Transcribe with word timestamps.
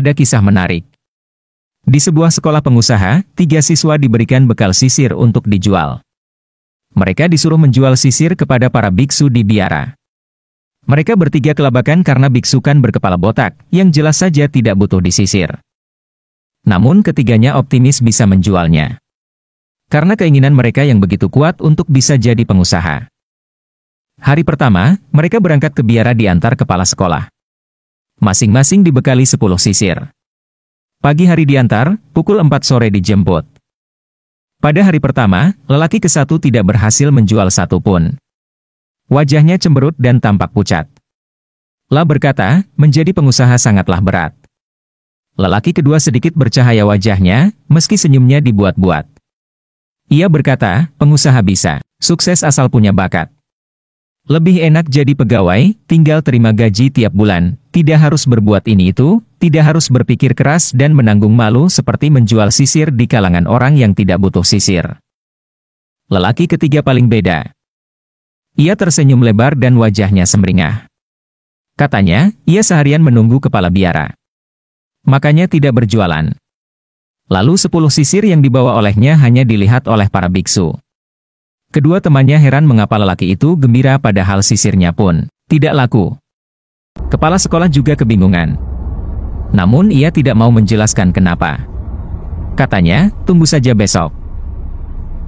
ada 0.00 0.16
kisah 0.16 0.40
menarik. 0.40 0.88
Di 1.84 2.00
sebuah 2.00 2.32
sekolah 2.32 2.64
pengusaha, 2.64 3.24
tiga 3.36 3.60
siswa 3.60 4.00
diberikan 4.00 4.48
bekal 4.48 4.72
sisir 4.72 5.12
untuk 5.12 5.44
dijual. 5.48 6.00
Mereka 6.96 7.28
disuruh 7.30 7.60
menjual 7.60 7.94
sisir 7.94 8.34
kepada 8.34 8.72
para 8.72 8.88
biksu 8.90 9.30
di 9.30 9.46
biara. 9.46 9.94
Mereka 10.88 11.14
bertiga 11.14 11.54
kelabakan 11.54 12.02
karena 12.02 12.26
biksukan 12.26 12.82
berkepala 12.82 13.14
botak, 13.14 13.54
yang 13.70 13.94
jelas 13.94 14.18
saja 14.18 14.50
tidak 14.50 14.74
butuh 14.74 14.98
disisir. 14.98 15.60
Namun 16.66 17.00
ketiganya 17.00 17.56
optimis 17.56 18.02
bisa 18.02 18.26
menjualnya. 18.26 19.00
Karena 19.88 20.18
keinginan 20.18 20.52
mereka 20.52 20.82
yang 20.82 20.98
begitu 20.98 21.30
kuat 21.30 21.62
untuk 21.62 21.86
bisa 21.88 22.18
jadi 22.18 22.42
pengusaha. 22.42 23.08
Hari 24.20 24.42
pertama, 24.44 25.00
mereka 25.14 25.40
berangkat 25.40 25.72
ke 25.72 25.80
biara 25.80 26.12
di 26.12 26.28
antar 26.28 26.52
kepala 26.52 26.84
sekolah. 26.84 27.32
Masing-masing 28.20 28.84
dibekali 28.84 29.24
10 29.24 29.40
sisir. 29.56 29.96
Pagi 31.00 31.24
hari 31.24 31.48
diantar, 31.48 31.96
pukul 32.12 32.36
4 32.36 32.52
sore 32.60 32.92
dijemput. 32.92 33.48
Pada 34.60 34.84
hari 34.84 35.00
pertama, 35.00 35.56
lelaki 35.64 36.04
ke 36.04 36.04
satu 36.04 36.36
tidak 36.36 36.68
berhasil 36.68 37.08
menjual 37.08 37.48
satu 37.48 37.80
pun. 37.80 38.20
Wajahnya 39.08 39.56
cemberut 39.56 39.96
dan 39.96 40.20
tampak 40.20 40.52
pucat. 40.52 40.84
La 41.88 42.04
berkata, 42.04 42.60
menjadi 42.76 43.16
pengusaha 43.16 43.56
sangatlah 43.56 44.04
berat. 44.04 44.36
Lelaki 45.40 45.72
kedua 45.72 45.96
sedikit 45.96 46.36
bercahaya 46.36 46.84
wajahnya, 46.84 47.56
meski 47.72 47.96
senyumnya 47.96 48.44
dibuat-buat. 48.44 49.08
Ia 50.12 50.28
berkata, 50.28 50.92
pengusaha 51.00 51.40
bisa, 51.40 51.80
sukses 51.96 52.44
asal 52.44 52.68
punya 52.68 52.92
bakat. 52.92 53.32
Lebih 54.30 54.62
enak 54.62 54.86
jadi 54.86 55.10
pegawai, 55.18 55.74
tinggal 55.90 56.22
terima 56.22 56.54
gaji 56.54 56.86
tiap 56.94 57.10
bulan, 57.10 57.58
tidak 57.74 57.98
harus 57.98 58.30
berbuat 58.30 58.62
ini 58.70 58.94
itu, 58.94 59.18
tidak 59.42 59.74
harus 59.74 59.90
berpikir 59.90 60.38
keras 60.38 60.70
dan 60.70 60.94
menanggung 60.94 61.34
malu 61.34 61.66
seperti 61.66 62.14
menjual 62.14 62.54
sisir 62.54 62.94
di 62.94 63.10
kalangan 63.10 63.50
orang 63.50 63.74
yang 63.74 63.90
tidak 63.90 64.22
butuh 64.22 64.46
sisir. 64.46 65.02
Lelaki 66.06 66.46
ketiga 66.46 66.78
paling 66.78 67.10
beda. 67.10 67.50
Ia 68.54 68.78
tersenyum 68.78 69.18
lebar 69.18 69.58
dan 69.58 69.74
wajahnya 69.74 70.22
semringah. 70.30 70.86
Katanya, 71.74 72.30
ia 72.46 72.62
seharian 72.62 73.02
menunggu 73.02 73.42
kepala 73.42 73.66
biara. 73.66 74.14
Makanya 75.02 75.50
tidak 75.50 75.82
berjualan. 75.82 76.30
Lalu 77.26 77.54
sepuluh 77.58 77.90
sisir 77.90 78.22
yang 78.22 78.46
dibawa 78.46 78.78
olehnya 78.78 79.18
hanya 79.18 79.42
dilihat 79.42 79.90
oleh 79.90 80.06
para 80.06 80.30
biksu. 80.30 80.78
Kedua 81.70 82.02
temannya 82.02 82.34
heran 82.34 82.66
mengapa 82.66 82.98
lelaki 82.98 83.38
itu 83.38 83.54
gembira 83.54 83.94
padahal 83.94 84.42
sisirnya 84.42 84.90
pun 84.90 85.30
tidak 85.46 85.70
laku. 85.78 86.18
Kepala 87.06 87.38
sekolah 87.38 87.70
juga 87.70 87.94
kebingungan. 87.94 88.58
Namun 89.54 89.94
ia 89.94 90.10
tidak 90.10 90.34
mau 90.34 90.50
menjelaskan 90.50 91.14
kenapa. 91.14 91.62
Katanya, 92.58 93.14
tunggu 93.22 93.46
saja 93.46 93.70
besok. 93.70 94.10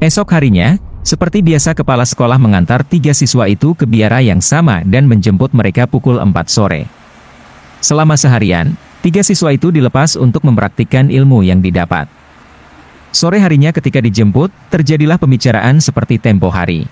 Esok 0.00 0.32
harinya, 0.32 0.80
seperti 1.04 1.44
biasa 1.44 1.76
kepala 1.76 2.08
sekolah 2.08 2.40
mengantar 2.40 2.88
tiga 2.88 3.12
siswa 3.12 3.44
itu 3.44 3.76
ke 3.76 3.84
biara 3.84 4.24
yang 4.24 4.40
sama 4.40 4.80
dan 4.88 5.04
menjemput 5.04 5.52
mereka 5.52 5.84
pukul 5.84 6.16
4 6.16 6.32
sore. 6.48 6.88
Selama 7.84 8.16
seharian, 8.16 8.72
tiga 9.04 9.20
siswa 9.20 9.52
itu 9.52 9.68
dilepas 9.68 10.16
untuk 10.16 10.40
mempraktikkan 10.48 11.12
ilmu 11.12 11.44
yang 11.44 11.60
didapat. 11.60 12.08
Sore 13.10 13.42
harinya 13.42 13.74
ketika 13.74 13.98
dijemput, 13.98 14.54
terjadilah 14.70 15.18
pembicaraan 15.18 15.82
seperti 15.82 16.22
tempo 16.22 16.46
hari. 16.46 16.86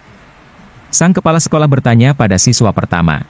Sang 0.91 1.14
kepala 1.14 1.38
sekolah 1.38 1.70
bertanya 1.70 2.10
pada 2.10 2.34
siswa 2.42 2.75
pertama. 2.75 3.22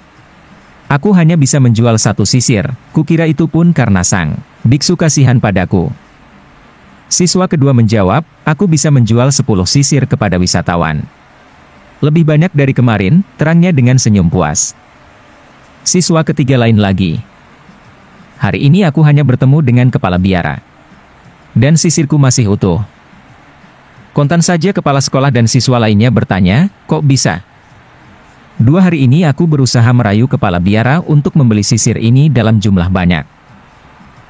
Aku 0.89 1.13
hanya 1.13 1.37
bisa 1.37 1.61
menjual 1.61 2.01
satu 2.01 2.25
sisir, 2.25 2.65
kukira 2.97 3.29
itu 3.29 3.45
pun 3.45 3.77
karena 3.77 4.01
sang 4.01 4.41
biksu 4.65 4.97
kasihan 4.97 5.37
padaku. 5.37 5.93
Siswa 7.13 7.45
kedua 7.45 7.77
menjawab, 7.77 8.25
aku 8.49 8.65
bisa 8.65 8.89
menjual 8.89 9.29
sepuluh 9.37 9.69
sisir 9.69 10.09
kepada 10.09 10.41
wisatawan. 10.41 11.05
Lebih 12.01 12.25
banyak 12.25 12.53
dari 12.57 12.73
kemarin, 12.73 13.21
terangnya 13.37 13.69
dengan 13.69 14.01
senyum 14.01 14.33
puas. 14.33 14.73
Siswa 15.85 16.25
ketiga 16.25 16.57
lain 16.57 16.81
lagi. 16.81 17.21
Hari 18.41 18.65
ini 18.65 18.89
aku 18.89 19.05
hanya 19.05 19.29
bertemu 19.29 19.61
dengan 19.61 19.89
kepala 19.93 20.17
biara 20.17 20.68
dan 21.59 21.75
sisirku 21.75 22.15
masih 22.15 22.55
utuh. 22.55 22.79
Kontan 24.15 24.39
saja 24.39 24.71
kepala 24.71 25.03
sekolah 25.03 25.35
dan 25.35 25.51
siswa 25.51 25.83
lainnya 25.83 26.15
bertanya, 26.15 26.71
kok 26.87 27.03
bisa? 27.03 27.43
Dua 28.59 28.83
hari 28.83 29.07
ini 29.07 29.23
aku 29.27 29.47
berusaha 29.47 29.87
merayu 29.91 30.27
kepala 30.27 30.63
biara 30.63 31.03
untuk 31.03 31.35
membeli 31.35 31.63
sisir 31.67 31.99
ini 31.99 32.31
dalam 32.31 32.59
jumlah 32.59 32.91
banyak. 32.91 33.27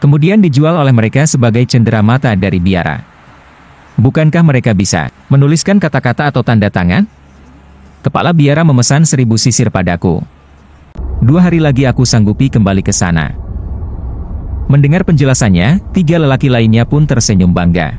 Kemudian 0.00 0.41
dijual 0.41 0.77
oleh 0.77 0.93
mereka 0.93 1.25
sebagai 1.25 1.65
cendera 1.65 2.05
mata 2.05 2.33
dari 2.37 2.61
biara. 2.61 3.00
Bukankah 3.97 4.45
mereka 4.45 4.77
bisa 4.77 5.10
menuliskan 5.33 5.81
kata-kata 5.81 6.28
atau 6.28 6.45
tanda 6.45 6.69
tangan? 6.69 7.09
Kepala 8.05 8.31
biara 8.37 8.62
memesan 8.62 9.09
seribu 9.09 9.41
sisir 9.41 9.72
padaku. 9.72 10.22
Dua 11.19 11.43
hari 11.43 11.59
lagi 11.59 11.83
aku 11.83 12.06
sanggupi 12.06 12.47
kembali 12.47 12.84
ke 12.84 12.95
sana. 12.95 13.47
Mendengar 14.69 15.01
penjelasannya, 15.09 15.81
tiga 15.97 16.21
lelaki 16.21 16.53
lainnya 16.53 16.84
pun 16.84 17.09
tersenyum 17.09 17.56
bangga. 17.56 17.97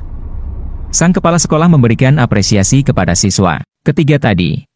Sang 0.93 1.09
kepala 1.09 1.41
sekolah 1.41 1.65
memberikan 1.65 2.21
apresiasi 2.21 2.85
kepada 2.85 3.17
siswa 3.17 3.65
ketiga 3.81 4.21
tadi. 4.21 4.69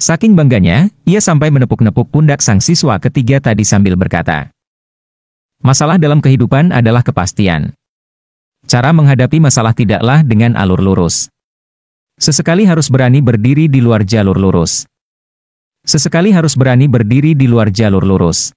Saking 0.00 0.32
bangganya, 0.32 0.88
ia 1.04 1.20
sampai 1.20 1.52
menepuk-nepuk 1.52 2.08
pundak 2.08 2.40
sang 2.40 2.64
siswa 2.64 2.96
ketiga 2.96 3.44
tadi 3.44 3.60
sambil 3.60 3.92
berkata, 3.92 4.48
Masalah 5.60 6.00
dalam 6.00 6.24
kehidupan 6.24 6.72
adalah 6.72 7.04
kepastian. 7.04 7.76
Cara 8.64 8.96
menghadapi 8.96 9.36
masalah 9.36 9.76
tidaklah 9.76 10.24
dengan 10.24 10.56
alur 10.56 10.80
lurus. 10.80 11.28
Sesekali 12.16 12.64
harus 12.64 12.88
berani 12.88 13.20
berdiri 13.20 13.68
di 13.68 13.84
luar 13.84 14.00
jalur 14.00 14.40
lurus. 14.40 14.88
Sesekali 15.84 16.32
harus 16.32 16.56
berani 16.56 16.88
berdiri 16.88 17.36
di 17.36 17.44
luar 17.44 17.68
jalur 17.68 18.00
lurus. 18.00 18.56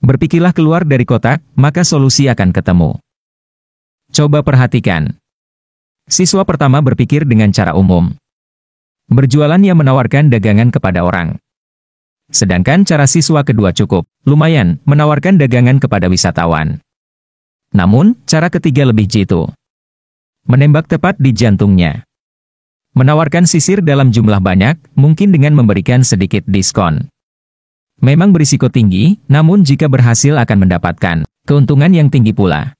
Berpikirlah 0.00 0.56
keluar 0.56 0.88
dari 0.88 1.04
kotak, 1.04 1.44
maka 1.60 1.84
solusi 1.84 2.24
akan 2.32 2.56
ketemu. 2.56 2.96
Coba 4.16 4.40
perhatikan. 4.40 5.20
Siswa 6.08 6.40
pertama 6.48 6.80
berpikir 6.80 7.28
dengan 7.28 7.52
cara 7.52 7.76
umum. 7.76 8.16
Berjualan 9.12 9.60
yang 9.60 9.76
menawarkan 9.76 10.32
dagangan 10.32 10.72
kepada 10.72 11.04
orang. 11.04 11.36
Sedangkan 12.32 12.88
cara 12.88 13.04
siswa 13.04 13.44
kedua 13.44 13.76
cukup, 13.76 14.08
lumayan, 14.24 14.80
menawarkan 14.88 15.36
dagangan 15.36 15.76
kepada 15.76 16.08
wisatawan. 16.08 16.80
Namun, 17.76 18.16
cara 18.24 18.48
ketiga 18.48 18.88
lebih 18.88 19.04
jitu. 19.04 19.50
Menembak 20.48 20.88
tepat 20.88 21.20
di 21.20 21.36
jantungnya. 21.36 22.08
Menawarkan 22.96 23.44
sisir 23.44 23.84
dalam 23.84 24.10
jumlah 24.14 24.40
banyak, 24.40 24.80
mungkin 24.96 25.30
dengan 25.30 25.54
memberikan 25.58 26.02
sedikit 26.02 26.42
diskon. 26.48 27.09
Memang 28.00 28.32
berisiko 28.32 28.72
tinggi, 28.72 29.20
namun 29.28 29.60
jika 29.60 29.84
berhasil 29.84 30.32
akan 30.32 30.64
mendapatkan 30.64 31.28
keuntungan 31.44 31.92
yang 31.92 32.08
tinggi 32.08 32.32
pula. 32.32 32.72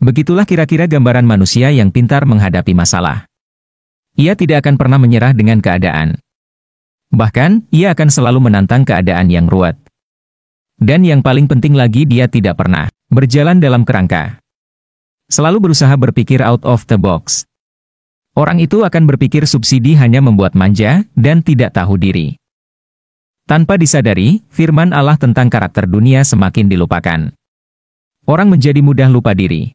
Begitulah 0.00 0.48
kira-kira 0.48 0.88
gambaran 0.88 1.28
manusia 1.28 1.68
yang 1.68 1.92
pintar 1.92 2.24
menghadapi 2.24 2.72
masalah. 2.72 3.28
Ia 4.16 4.32
tidak 4.32 4.64
akan 4.64 4.80
pernah 4.80 4.96
menyerah 4.96 5.36
dengan 5.36 5.60
keadaan. 5.60 6.16
Bahkan, 7.12 7.68
ia 7.68 7.92
akan 7.92 8.08
selalu 8.08 8.48
menantang 8.48 8.88
keadaan 8.88 9.28
yang 9.28 9.52
ruwet. 9.52 9.76
Dan 10.80 11.04
yang 11.04 11.20
paling 11.20 11.44
penting 11.44 11.76
lagi 11.76 12.08
dia 12.08 12.28
tidak 12.28 12.56
pernah 12.60 12.88
berjalan 13.12 13.60
dalam 13.60 13.84
kerangka. 13.84 14.40
Selalu 15.28 15.68
berusaha 15.68 15.92
berpikir 15.92 16.40
out 16.40 16.64
of 16.64 16.88
the 16.88 16.96
box. 16.96 17.44
Orang 18.36 18.60
itu 18.64 18.84
akan 18.84 19.08
berpikir 19.08 19.44
subsidi 19.44 19.96
hanya 19.96 20.24
membuat 20.24 20.56
manja 20.56 21.04
dan 21.16 21.40
tidak 21.40 21.76
tahu 21.76 21.96
diri. 22.00 22.36
Tanpa 23.46 23.78
disadari, 23.78 24.42
firman 24.50 24.90
Allah 24.90 25.14
tentang 25.14 25.46
karakter 25.46 25.86
dunia 25.86 26.26
semakin 26.26 26.66
dilupakan. 26.66 27.30
Orang 28.26 28.50
menjadi 28.50 28.82
mudah 28.82 29.06
lupa 29.06 29.38
diri. 29.38 29.70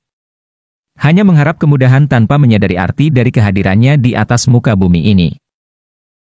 Hanya 1.00 1.24
mengharap 1.24 1.56
kemudahan 1.56 2.04
tanpa 2.04 2.36
menyadari 2.36 2.76
arti 2.76 3.08
dari 3.08 3.32
kehadirannya 3.32 3.96
di 3.96 4.12
atas 4.12 4.52
muka 4.52 4.76
bumi 4.76 5.16
ini. 5.16 5.40